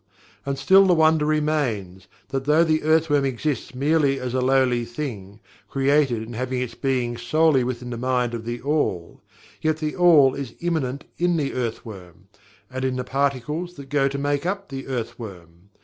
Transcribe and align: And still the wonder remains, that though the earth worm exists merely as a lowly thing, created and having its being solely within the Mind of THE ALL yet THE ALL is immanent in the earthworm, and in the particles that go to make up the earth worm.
And 0.47 0.57
still 0.57 0.87
the 0.87 0.95
wonder 0.95 1.25
remains, 1.27 2.07
that 2.29 2.45
though 2.45 2.63
the 2.63 2.81
earth 2.81 3.07
worm 3.07 3.23
exists 3.23 3.75
merely 3.75 4.19
as 4.19 4.33
a 4.33 4.41
lowly 4.41 4.83
thing, 4.83 5.39
created 5.69 6.23
and 6.23 6.35
having 6.35 6.59
its 6.59 6.73
being 6.73 7.17
solely 7.17 7.63
within 7.63 7.91
the 7.91 7.97
Mind 7.99 8.33
of 8.33 8.43
THE 8.43 8.59
ALL 8.63 9.21
yet 9.61 9.77
THE 9.77 9.95
ALL 9.95 10.33
is 10.33 10.55
immanent 10.59 11.03
in 11.19 11.37
the 11.37 11.53
earthworm, 11.53 12.29
and 12.71 12.83
in 12.83 12.95
the 12.95 13.03
particles 13.03 13.75
that 13.75 13.89
go 13.89 14.07
to 14.07 14.17
make 14.17 14.43
up 14.43 14.69
the 14.69 14.87
earth 14.87 15.19
worm. 15.19 15.69